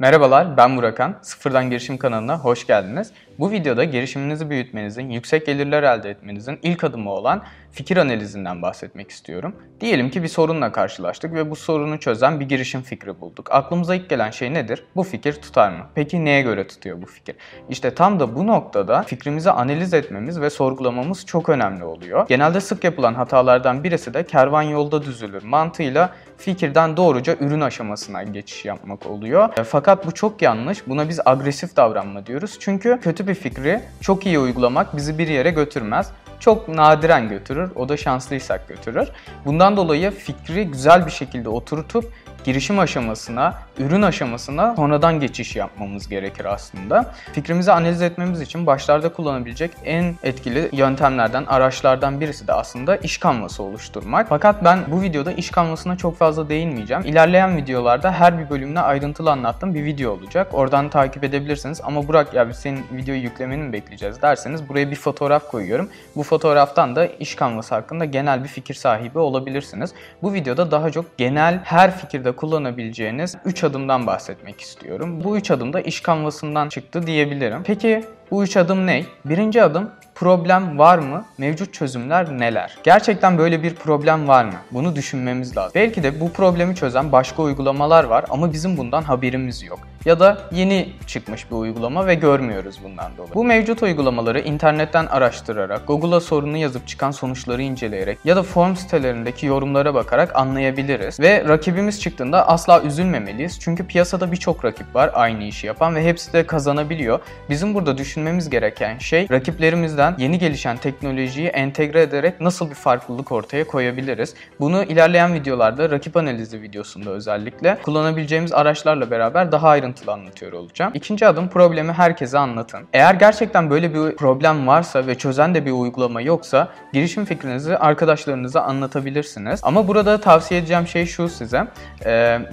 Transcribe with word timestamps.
Merhabalar, 0.00 0.56
ben 0.56 0.76
Burakan. 0.76 1.16
Sıfırdan 1.22 1.70
Girişim 1.70 1.98
kanalına 1.98 2.38
hoş 2.38 2.66
geldiniz. 2.66 3.12
Bu 3.38 3.50
videoda 3.50 3.84
girişiminizi 3.84 4.50
büyütmenizin, 4.50 5.10
yüksek 5.10 5.46
gelirler 5.46 5.82
elde 5.82 6.10
etmenizin 6.10 6.58
ilk 6.62 6.84
adımı 6.84 7.10
olan 7.10 7.42
fikir 7.72 7.96
analizinden 7.96 8.62
bahsetmek 8.62 9.10
istiyorum. 9.10 9.56
Diyelim 9.80 10.10
ki 10.10 10.22
bir 10.22 10.28
sorunla 10.28 10.72
karşılaştık 10.72 11.34
ve 11.34 11.50
bu 11.50 11.56
sorunu 11.56 12.00
çözen 12.00 12.40
bir 12.40 12.48
girişim 12.48 12.82
fikri 12.82 13.20
bulduk. 13.20 13.52
Aklımıza 13.52 13.94
ilk 13.94 14.10
gelen 14.10 14.30
şey 14.30 14.54
nedir? 14.54 14.84
Bu 14.96 15.02
fikir 15.02 15.32
tutar 15.32 15.70
mı? 15.70 15.86
Peki 15.94 16.24
neye 16.24 16.42
göre 16.42 16.66
tutuyor 16.66 17.02
bu 17.02 17.06
fikir? 17.06 17.36
İşte 17.68 17.94
tam 17.94 18.20
da 18.20 18.34
bu 18.34 18.46
noktada 18.46 19.02
fikrimizi 19.02 19.50
analiz 19.50 19.94
etmemiz 19.94 20.40
ve 20.40 20.50
sorgulamamız 20.50 21.26
çok 21.26 21.48
önemli 21.48 21.84
oluyor. 21.84 22.28
Genelde 22.28 22.60
sık 22.60 22.84
yapılan 22.84 23.14
hatalardan 23.14 23.84
birisi 23.84 24.14
de 24.14 24.26
kervan 24.26 24.62
yolda 24.62 25.02
düzülür 25.02 25.42
mantığıyla 25.42 26.12
fikirden 26.38 26.96
doğruca 26.96 27.36
ürün 27.40 27.60
aşamasına 27.60 28.22
geçiş 28.22 28.64
yapmak 28.64 29.06
oluyor. 29.06 29.58
E, 29.58 29.64
fakat 29.64 30.06
bu 30.06 30.12
çok 30.12 30.42
yanlış. 30.42 30.86
Buna 30.86 31.08
biz 31.08 31.20
agresif 31.24 31.76
davranma 31.76 32.26
diyoruz. 32.26 32.56
Çünkü 32.60 32.98
kötü 33.02 33.28
bir 33.28 33.34
fikri 33.34 33.80
çok 34.00 34.26
iyi 34.26 34.38
uygulamak 34.38 34.96
bizi 34.96 35.18
bir 35.18 35.28
yere 35.28 35.50
götürmez 35.50 36.12
çok 36.40 36.68
nadiren 36.68 37.28
götürür. 37.28 37.70
O 37.76 37.88
da 37.88 37.96
şanslıysak 37.96 38.68
götürür. 38.68 39.08
Bundan 39.44 39.76
dolayı 39.76 40.10
fikri 40.10 40.64
güzel 40.64 41.06
bir 41.06 41.10
şekilde 41.10 41.48
oturtup 41.48 42.12
girişim 42.44 42.78
aşamasına, 42.78 43.54
ürün 43.78 44.02
aşamasına 44.02 44.76
sonradan 44.76 45.20
geçiş 45.20 45.56
yapmamız 45.56 46.08
gerekir 46.08 46.44
aslında. 46.44 47.14
Fikrimizi 47.32 47.72
analiz 47.72 48.02
etmemiz 48.02 48.40
için 48.40 48.66
başlarda 48.66 49.12
kullanabilecek 49.12 49.70
en 49.84 50.14
etkili 50.22 50.68
yöntemlerden, 50.72 51.44
araçlardan 51.44 52.20
birisi 52.20 52.48
de 52.48 52.52
aslında 52.52 52.96
iş 52.96 53.18
kanvası 53.18 53.62
oluşturmak. 53.62 54.26
Fakat 54.28 54.64
ben 54.64 54.78
bu 54.88 55.02
videoda 55.02 55.32
iş 55.32 55.50
kanvasına 55.50 55.96
çok 55.96 56.16
fazla 56.16 56.48
değinmeyeceğim. 56.48 57.02
İlerleyen 57.02 57.56
videolarda 57.56 58.12
her 58.12 58.38
bir 58.38 58.50
bölümüne 58.50 58.80
ayrıntılı 58.80 59.30
anlattığım 59.30 59.74
bir 59.74 59.84
video 59.84 60.12
olacak. 60.12 60.48
Oradan 60.52 60.88
takip 60.88 61.24
edebilirsiniz. 61.24 61.80
Ama 61.84 62.08
Burak 62.08 62.34
ya 62.34 62.54
senin 62.54 62.84
videoyu 62.92 63.22
yüklemeni 63.22 63.62
mi 63.62 63.72
bekleyeceğiz 63.72 64.22
derseniz 64.22 64.68
buraya 64.68 64.90
bir 64.90 64.96
fotoğraf 64.96 65.48
koyuyorum. 65.50 65.88
Bu 66.16 66.22
fotoğraftan 66.30 66.96
da 66.96 67.06
iş 67.06 67.34
kanvası 67.34 67.74
hakkında 67.74 68.04
genel 68.04 68.42
bir 68.44 68.48
fikir 68.48 68.74
sahibi 68.74 69.18
olabilirsiniz. 69.18 69.94
Bu 70.22 70.32
videoda 70.32 70.70
daha 70.70 70.90
çok 70.90 71.18
genel 71.18 71.60
her 71.64 71.96
fikirde 71.96 72.32
kullanabileceğiniz 72.32 73.36
3 73.44 73.64
adımdan 73.64 74.06
bahsetmek 74.06 74.60
istiyorum. 74.60 75.24
Bu 75.24 75.36
3 75.36 75.50
adım 75.50 75.72
da 75.72 75.80
iş 75.80 76.00
kanvasından 76.00 76.68
çıktı 76.68 77.06
diyebilirim. 77.06 77.62
Peki 77.64 78.04
bu 78.30 78.42
3 78.42 78.56
adım 78.56 78.86
ne? 78.86 79.04
Birinci 79.24 79.62
adım 79.62 79.90
problem 80.14 80.78
var 80.78 80.98
mı? 80.98 81.24
Mevcut 81.38 81.74
çözümler 81.74 82.38
neler? 82.38 82.78
Gerçekten 82.82 83.38
böyle 83.38 83.62
bir 83.62 83.74
problem 83.74 84.28
var 84.28 84.44
mı? 84.44 84.54
Bunu 84.70 84.96
düşünmemiz 84.96 85.56
lazım. 85.56 85.72
Belki 85.74 86.02
de 86.02 86.20
bu 86.20 86.32
problemi 86.32 86.76
çözen 86.76 87.12
başka 87.12 87.42
uygulamalar 87.42 88.04
var 88.04 88.24
ama 88.30 88.52
bizim 88.52 88.76
bundan 88.76 89.02
haberimiz 89.02 89.62
yok. 89.62 89.78
Ya 90.04 90.20
da 90.20 90.38
yeni 90.52 90.88
çıkmış 91.06 91.50
bir 91.50 91.56
uygulama 91.56 92.06
ve 92.06 92.14
görmüyoruz 92.14 92.80
bundan 92.84 93.16
dolayı. 93.16 93.34
Bu 93.34 93.44
mevcut 93.44 93.82
uygulamaları 93.82 94.40
internetten 94.40 95.06
araştırarak, 95.06 95.86
Google'a 95.86 96.20
sorunu 96.20 96.56
yazıp 96.56 96.88
çıkan 96.88 97.10
sonuçları 97.10 97.62
inceleyerek 97.62 98.18
ya 98.24 98.36
da 98.36 98.42
form 98.42 98.76
sitelerindeki 98.76 99.46
yorumlara 99.46 99.94
bakarak 99.94 100.36
anlayabiliriz. 100.36 101.20
Ve 101.20 101.44
rakibimiz 101.48 102.00
çıktığında 102.00 102.48
asla 102.48 102.82
üzülmemeliyiz. 102.82 103.60
Çünkü 103.60 103.86
piyasada 103.86 104.32
birçok 104.32 104.64
rakip 104.64 104.94
var 104.94 105.10
aynı 105.14 105.44
işi 105.44 105.66
yapan 105.66 105.94
ve 105.94 106.04
hepsi 106.04 106.32
de 106.32 106.46
kazanabiliyor. 106.46 107.20
Bizim 107.50 107.74
burada 107.74 107.98
düşünmemiz 108.20 108.50
gereken 108.50 108.98
şey 108.98 109.28
rakiplerimizden 109.30 110.14
yeni 110.18 110.38
gelişen 110.38 110.76
teknolojiyi 110.76 111.48
entegre 111.48 112.02
ederek 112.02 112.40
nasıl 112.40 112.70
bir 112.70 112.74
farklılık 112.74 113.32
ortaya 113.32 113.66
koyabiliriz? 113.66 114.34
Bunu 114.60 114.82
ilerleyen 114.82 115.34
videolarda 115.34 115.90
rakip 115.90 116.16
analizi 116.16 116.62
videosunda 116.62 117.10
özellikle 117.10 117.78
kullanabileceğimiz 117.82 118.52
araçlarla 118.52 119.10
beraber 119.10 119.52
daha 119.52 119.68
ayrıntılı 119.68 120.12
anlatıyor 120.12 120.52
olacağım. 120.52 120.92
İkinci 120.94 121.26
adım 121.26 121.48
problemi 121.48 121.92
herkese 121.92 122.38
anlatın. 122.38 122.80
Eğer 122.92 123.14
gerçekten 123.14 123.70
böyle 123.70 123.94
bir 123.94 124.16
problem 124.16 124.66
varsa 124.66 125.06
ve 125.06 125.14
çözen 125.14 125.54
de 125.54 125.66
bir 125.66 125.72
uygulama 125.72 126.20
yoksa 126.20 126.68
girişim 126.92 127.24
fikrinizi 127.24 127.76
arkadaşlarınıza 127.76 128.60
anlatabilirsiniz. 128.60 129.60
Ama 129.62 129.88
burada 129.88 130.20
tavsiye 130.20 130.60
edeceğim 130.60 130.86
şey 130.86 131.06
şu 131.06 131.28
size. 131.28 131.66
Ee, 132.04 132.10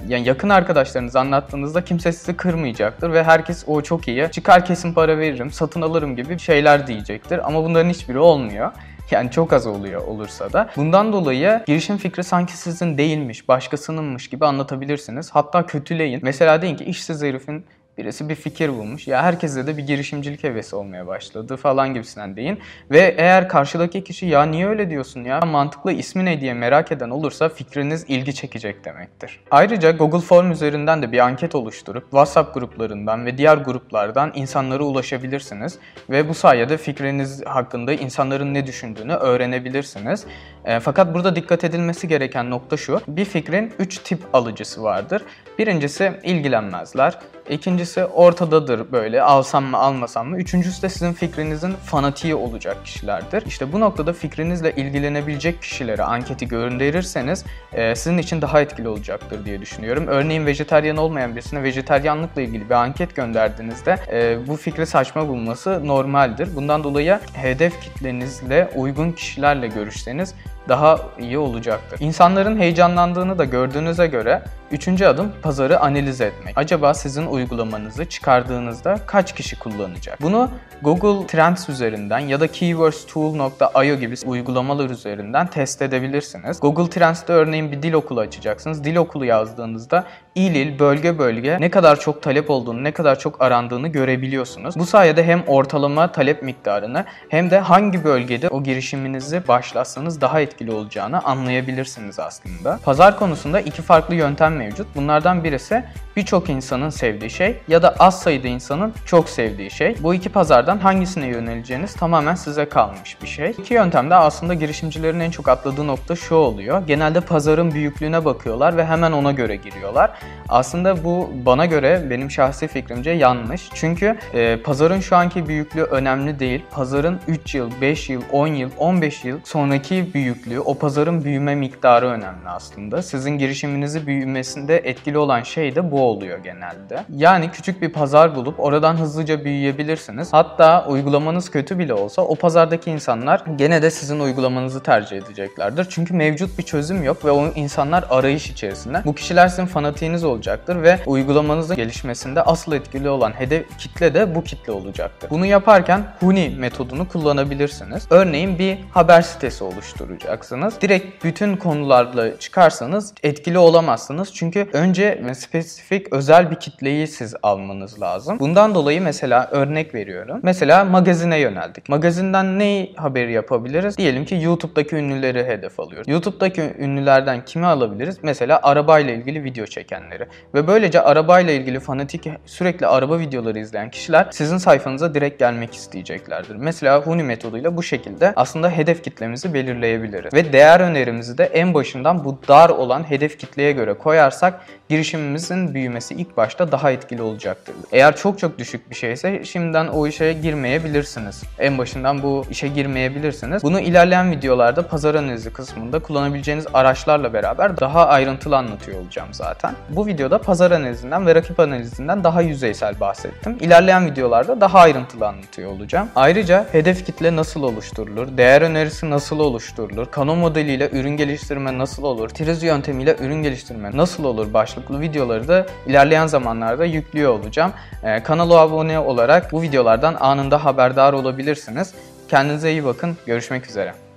yani 0.08 0.28
yakın 0.28 0.48
arkadaşlarınıza 0.48 1.20
anlattığınızda 1.20 1.84
kimse 1.84 2.12
sizi 2.12 2.36
kırmayacaktır 2.36 3.12
ve 3.12 3.24
herkes 3.24 3.64
o 3.66 3.82
çok 3.82 4.08
iyi 4.08 4.28
çıkar 4.32 4.64
kesin 4.64 4.92
para 4.92 5.18
veririm, 5.18 5.50
satın 5.58 5.82
alırım 5.82 6.16
gibi 6.16 6.38
şeyler 6.38 6.86
diyecektir 6.86 7.46
ama 7.48 7.64
bunların 7.64 7.90
hiçbiri 7.90 8.18
olmuyor. 8.18 8.72
Yani 9.10 9.30
çok 9.30 9.52
az 9.52 9.66
oluyor 9.66 10.06
olursa 10.06 10.52
da. 10.52 10.70
Bundan 10.76 11.12
dolayı 11.12 11.62
girişim 11.66 11.96
fikri 11.96 12.24
sanki 12.24 12.56
sizin 12.56 12.98
değilmiş, 12.98 13.48
başkasınınmış 13.48 14.28
gibi 14.28 14.46
anlatabilirsiniz. 14.46 15.30
Hatta 15.30 15.66
kötüleyin. 15.66 16.20
Mesela 16.22 16.62
deyin 16.62 16.76
ki 16.76 16.84
işsiz 16.84 17.22
herifin 17.22 17.64
Birisi 17.98 18.28
bir 18.28 18.34
fikir 18.34 18.68
bulmuş. 18.68 19.08
Ya 19.08 19.22
herkeste 19.22 19.66
de 19.66 19.76
bir 19.76 19.86
girişimcilik 19.86 20.44
hevesi 20.44 20.76
olmaya 20.76 21.06
başladı 21.06 21.56
falan 21.56 21.94
gibisinden 21.94 22.36
deyin. 22.36 22.58
Ve 22.90 23.14
eğer 23.18 23.48
karşıdaki 23.48 24.04
kişi 24.04 24.26
ya 24.26 24.42
niye 24.42 24.68
öyle 24.68 24.90
diyorsun 24.90 25.24
ya 25.24 25.40
mantıklı 25.40 25.92
ismi 25.92 26.24
ne 26.24 26.40
diye 26.40 26.54
merak 26.54 26.92
eden 26.92 27.10
olursa 27.10 27.48
fikriniz 27.48 28.04
ilgi 28.08 28.34
çekecek 28.34 28.84
demektir. 28.84 29.40
Ayrıca 29.50 29.90
Google 29.90 30.18
Form 30.18 30.50
üzerinden 30.50 31.02
de 31.02 31.12
bir 31.12 31.18
anket 31.18 31.54
oluşturup 31.54 32.02
WhatsApp 32.02 32.54
gruplarından 32.54 33.26
ve 33.26 33.38
diğer 33.38 33.56
gruplardan 33.56 34.32
insanlara 34.34 34.82
ulaşabilirsiniz. 34.82 35.78
Ve 36.10 36.28
bu 36.28 36.34
sayede 36.34 36.76
fikriniz 36.76 37.46
hakkında 37.46 37.92
insanların 37.92 38.54
ne 38.54 38.66
düşündüğünü 38.66 39.12
öğrenebilirsiniz. 39.12 40.26
E, 40.64 40.80
fakat 40.80 41.14
burada 41.14 41.36
dikkat 41.36 41.64
edilmesi 41.64 42.08
gereken 42.08 42.50
nokta 42.50 42.76
şu. 42.76 43.00
Bir 43.08 43.24
fikrin 43.24 43.72
3 43.78 43.98
tip 43.98 44.20
alıcısı 44.32 44.82
vardır. 44.82 45.22
Birincisi 45.58 46.12
ilgilenmezler. 46.22 47.18
İkincisi 47.50 48.04
ortadadır 48.04 48.92
böyle 48.92 49.22
alsam 49.22 49.64
mı 49.64 49.78
almasam 49.78 50.28
mı. 50.28 50.36
Üçüncüsü 50.38 50.82
de 50.82 50.88
sizin 50.88 51.12
fikrinizin 51.12 51.72
fanatiği 51.72 52.34
olacak 52.34 52.76
kişilerdir. 52.84 53.46
İşte 53.46 53.72
bu 53.72 53.80
noktada 53.80 54.12
fikrinizle 54.12 54.74
ilgilenebilecek 54.74 55.62
kişilere 55.62 56.02
anketi 56.02 56.48
gönderirseniz 56.48 57.44
e, 57.72 57.94
sizin 57.94 58.18
için 58.18 58.42
daha 58.42 58.60
etkili 58.60 58.88
olacaktır 58.88 59.44
diye 59.44 59.60
düşünüyorum. 59.60 60.06
Örneğin 60.06 60.46
vejeteryan 60.46 60.96
olmayan 60.96 61.36
birisine 61.36 61.62
vejeteryanlıkla 61.62 62.42
ilgili 62.42 62.64
bir 62.64 62.74
anket 62.74 63.16
gönderdiğinizde 63.16 63.96
e, 64.12 64.46
bu 64.46 64.56
fikri 64.56 64.86
saçma 64.86 65.28
bulması 65.28 65.86
normaldir. 65.86 66.56
Bundan 66.56 66.84
dolayı 66.84 67.18
hedef 67.32 67.80
kitlenizle 67.80 68.70
uygun 68.76 69.12
kişilerle 69.12 69.66
görüşseniz 69.66 70.34
daha 70.68 70.98
iyi 71.18 71.38
olacaktır. 71.38 72.00
İnsanların 72.00 72.58
heyecanlandığını 72.58 73.38
da 73.38 73.44
gördüğünüze 73.44 74.06
göre 74.06 74.42
üçüncü 74.70 75.04
adım 75.04 75.32
pazarı 75.42 75.80
analiz 75.80 76.20
etmek. 76.20 76.58
Acaba 76.58 76.94
sizin 76.94 77.26
uygulamanızı 77.26 78.04
çıkardığınızda 78.04 78.98
kaç 79.06 79.34
kişi 79.34 79.58
kullanacak? 79.58 80.22
Bunu 80.22 80.50
Google 80.82 81.26
Trends 81.26 81.68
üzerinden 81.68 82.18
ya 82.18 82.40
da 82.40 82.46
keywordstool.io 82.46 83.96
gibi 83.96 84.14
uygulamalar 84.26 84.90
üzerinden 84.90 85.46
test 85.46 85.82
edebilirsiniz. 85.82 86.60
Google 86.60 86.90
Trends'te 86.90 87.32
örneğin 87.32 87.72
bir 87.72 87.82
dil 87.82 87.92
okulu 87.92 88.20
açacaksınız. 88.20 88.84
Dil 88.84 88.96
okulu 88.96 89.24
yazdığınızda 89.24 90.04
il 90.34 90.54
il, 90.54 90.78
bölge 90.78 91.18
bölge 91.18 91.56
ne 91.60 91.70
kadar 91.70 92.00
çok 92.00 92.22
talep 92.22 92.50
olduğunu, 92.50 92.84
ne 92.84 92.92
kadar 92.92 93.18
çok 93.18 93.42
arandığını 93.42 93.88
görebiliyorsunuz. 93.88 94.76
Bu 94.76 94.86
sayede 94.86 95.24
hem 95.24 95.42
ortalama 95.46 96.12
talep 96.12 96.42
miktarını 96.42 97.04
hem 97.28 97.50
de 97.50 97.58
hangi 97.58 98.04
bölgede 98.04 98.48
o 98.48 98.62
girişiminizi 98.62 99.48
başlatsanız 99.48 100.20
daha 100.20 100.40
etkili 100.40 100.57
olacağını 100.66 101.20
anlayabilirsiniz 101.24 102.18
aslında. 102.18 102.78
Pazar 102.84 103.18
konusunda 103.18 103.60
iki 103.60 103.82
farklı 103.82 104.14
yöntem 104.14 104.56
mevcut. 104.56 104.86
Bunlardan 104.96 105.44
birisi 105.44 105.84
birçok 106.16 106.50
insanın 106.50 106.90
sevdiği 106.90 107.30
şey 107.30 107.56
ya 107.68 107.82
da 107.82 107.94
az 107.98 108.20
sayıda 108.20 108.48
insanın 108.48 108.94
çok 109.06 109.28
sevdiği 109.28 109.70
şey. 109.70 109.96
Bu 110.00 110.14
iki 110.14 110.28
pazardan 110.28 110.78
hangisine 110.78 111.26
yöneleceğiniz 111.26 111.94
tamamen 111.94 112.34
size 112.34 112.68
kalmış 112.68 113.22
bir 113.22 113.26
şey. 113.26 113.50
İki 113.50 113.74
yöntemde 113.74 114.14
aslında 114.14 114.54
girişimcilerin 114.54 115.20
en 115.20 115.30
çok 115.30 115.48
atladığı 115.48 115.86
nokta 115.86 116.16
şu 116.16 116.34
oluyor. 116.34 116.86
Genelde 116.86 117.20
pazarın 117.20 117.70
büyüklüğüne 117.70 118.24
bakıyorlar 118.24 118.76
ve 118.76 118.84
hemen 118.84 119.12
ona 119.12 119.32
göre 119.32 119.56
giriyorlar. 119.56 120.10
Aslında 120.48 121.04
bu 121.04 121.30
bana 121.46 121.66
göre 121.66 122.06
benim 122.10 122.30
şahsi 122.30 122.68
fikrimce 122.68 123.10
yanlış. 123.10 123.68
Çünkü 123.74 124.18
e, 124.34 124.56
pazarın 124.62 125.00
şu 125.00 125.16
anki 125.16 125.48
büyüklüğü 125.48 125.82
önemli 125.82 126.38
değil. 126.38 126.62
Pazarın 126.70 127.20
3 127.28 127.54
yıl, 127.54 127.70
5 127.80 128.10
yıl, 128.10 128.22
10 128.32 128.46
yıl, 128.46 128.70
15 128.78 129.24
yıl 129.24 129.38
sonraki 129.44 130.14
büyüklüğü, 130.14 130.47
o 130.56 130.74
pazarın 130.74 131.24
büyüme 131.24 131.54
miktarı 131.54 132.06
önemli 132.06 132.48
aslında. 132.48 133.02
Sizin 133.02 133.30
girişiminizi 133.30 134.06
büyümesinde 134.06 134.76
etkili 134.76 135.18
olan 135.18 135.42
şey 135.42 135.74
de 135.74 135.90
bu 135.90 136.02
oluyor 136.02 136.38
genelde. 136.38 137.04
Yani 137.16 137.50
küçük 137.50 137.82
bir 137.82 137.88
pazar 137.88 138.36
bulup 138.36 138.60
oradan 138.60 138.96
hızlıca 138.96 139.44
büyüyebilirsiniz. 139.44 140.32
Hatta 140.32 140.86
uygulamanız 140.88 141.50
kötü 141.50 141.78
bile 141.78 141.94
olsa 141.94 142.22
o 142.22 142.34
pazardaki 142.34 142.90
insanlar 142.90 143.42
gene 143.56 143.82
de 143.82 143.90
sizin 143.90 144.20
uygulamanızı 144.20 144.82
tercih 144.82 145.16
edeceklerdir. 145.16 145.86
Çünkü 145.90 146.14
mevcut 146.14 146.58
bir 146.58 146.62
çözüm 146.62 147.02
yok 147.02 147.24
ve 147.24 147.30
o 147.30 147.46
insanlar 147.46 148.04
arayış 148.10 148.50
içerisinde. 148.50 149.02
Bu 149.04 149.14
kişiler 149.14 149.48
sizin 149.48 149.66
fanatiğiniz 149.66 150.24
olacaktır 150.24 150.82
ve 150.82 150.98
uygulamanızın 151.06 151.76
gelişmesinde 151.76 152.42
asıl 152.42 152.72
etkili 152.72 153.08
olan 153.08 153.32
hedef 153.32 153.78
kitle 153.78 154.14
de 154.14 154.34
bu 154.34 154.44
kitle 154.44 154.72
olacaktır. 154.72 155.30
Bunu 155.30 155.46
yaparken 155.46 156.04
Huni 156.20 156.54
metodunu 156.58 157.08
kullanabilirsiniz. 157.08 158.06
Örneğin 158.10 158.58
bir 158.58 158.78
haber 158.94 159.22
sitesi 159.22 159.64
oluşturacaksınız 159.64 160.27
çalışacaksınız. 160.28 160.80
Direkt 160.80 161.24
bütün 161.24 161.56
konularla 161.56 162.38
çıkarsanız 162.38 163.14
etkili 163.22 163.58
olamazsınız. 163.58 164.34
Çünkü 164.34 164.66
önce 164.72 165.22
spesifik 165.34 166.12
özel 166.12 166.50
bir 166.50 166.56
kitleyi 166.56 167.06
siz 167.06 167.34
almanız 167.42 168.00
lazım. 168.00 168.38
Bundan 168.40 168.74
dolayı 168.74 169.02
mesela 169.02 169.48
örnek 169.50 169.94
veriyorum. 169.94 170.40
Mesela 170.42 170.84
magazine 170.84 171.38
yöneldik. 171.38 171.88
Magazinden 171.88 172.58
ne 172.58 172.88
haberi 172.96 173.32
yapabiliriz? 173.32 173.98
Diyelim 173.98 174.24
ki 174.24 174.38
YouTube'daki 174.42 174.96
ünlüleri 174.96 175.44
hedef 175.44 175.80
alıyoruz. 175.80 176.08
YouTube'daki 176.08 176.74
ünlülerden 176.78 177.44
kimi 177.44 177.66
alabiliriz? 177.66 178.18
Mesela 178.22 178.60
arabayla 178.62 179.14
ilgili 179.14 179.44
video 179.44 179.66
çekenleri. 179.66 180.26
Ve 180.54 180.66
böylece 180.66 181.00
arabayla 181.00 181.52
ilgili 181.52 181.80
fanatik 181.80 182.28
sürekli 182.46 182.86
araba 182.86 183.18
videoları 183.18 183.58
izleyen 183.58 183.90
kişiler 183.90 184.28
sizin 184.30 184.58
sayfanıza 184.58 185.14
direkt 185.14 185.38
gelmek 185.38 185.74
isteyeceklerdir. 185.74 186.56
Mesela 186.56 187.00
Huni 187.00 187.22
metoduyla 187.22 187.76
bu 187.76 187.82
şekilde 187.82 188.32
aslında 188.36 188.70
hedef 188.70 189.04
kitlemizi 189.04 189.54
belirleyebiliriz. 189.54 190.17
Ve 190.32 190.52
değer 190.52 190.80
önerimizi 190.80 191.38
de 191.38 191.44
en 191.44 191.74
başından 191.74 192.24
bu 192.24 192.38
dar 192.48 192.70
olan 192.70 193.10
hedef 193.10 193.38
kitleye 193.38 193.72
göre 193.72 193.94
koyarsak 193.94 194.60
girişimimizin 194.88 195.74
büyümesi 195.74 196.14
ilk 196.14 196.36
başta 196.36 196.72
daha 196.72 196.90
etkili 196.90 197.22
olacaktır. 197.22 197.74
Eğer 197.92 198.16
çok 198.16 198.38
çok 198.38 198.58
düşük 198.58 198.90
bir 198.90 198.94
şeyse 198.94 199.44
şimdiden 199.44 199.88
o 199.88 200.06
işe 200.06 200.32
girmeyebilirsiniz. 200.32 201.42
En 201.58 201.78
başından 201.78 202.22
bu 202.22 202.44
işe 202.50 202.68
girmeyebilirsiniz. 202.68 203.62
Bunu 203.62 203.80
ilerleyen 203.80 204.30
videolarda 204.30 204.88
pazar 204.88 205.14
analizi 205.14 205.52
kısmında 205.52 205.98
kullanabileceğiniz 205.98 206.66
araçlarla 206.74 207.32
beraber 207.32 207.80
daha 207.80 208.06
ayrıntılı 208.06 208.56
anlatıyor 208.56 209.00
olacağım 209.00 209.28
zaten. 209.32 209.74
Bu 209.88 210.06
videoda 210.06 210.38
pazar 210.38 210.70
analizinden 210.70 211.26
ve 211.26 211.34
rakip 211.34 211.60
analizinden 211.60 212.24
daha 212.24 212.42
yüzeysel 212.42 213.00
bahsettim. 213.00 213.56
İlerleyen 213.60 214.06
videolarda 214.06 214.60
daha 214.60 214.78
ayrıntılı 214.78 215.26
anlatıyor 215.26 215.70
olacağım. 215.70 216.08
Ayrıca 216.16 216.66
hedef 216.72 217.06
kitle 217.06 217.36
nasıl 217.36 217.62
oluşturulur, 217.62 218.36
değer 218.36 218.62
önerisi 218.62 219.10
nasıl 219.10 219.40
oluşturulur, 219.40 220.06
Kano 220.10 220.36
modeliyle 220.36 220.90
ürün 220.90 221.16
geliştirme 221.16 221.78
nasıl 221.78 222.02
olur, 222.02 222.28
Triz 222.28 222.62
yöntemiyle 222.62 223.16
ürün 223.20 223.42
geliştirme 223.42 223.90
nasıl 223.94 224.24
olur 224.24 224.52
başlıklı 224.54 225.00
videoları 225.00 225.48
da 225.48 225.66
ilerleyen 225.86 226.26
zamanlarda 226.26 226.84
yüklüyor 226.84 227.32
olacağım. 227.32 227.72
Ee, 228.02 228.22
kanala 228.22 228.58
abone 228.58 228.98
olarak 228.98 229.52
bu 229.52 229.62
videolardan 229.62 230.14
anında 230.20 230.64
haberdar 230.64 231.12
olabilirsiniz. 231.12 231.94
Kendinize 232.28 232.70
iyi 232.70 232.84
bakın. 232.84 233.16
Görüşmek 233.26 233.66
üzere. 233.66 234.07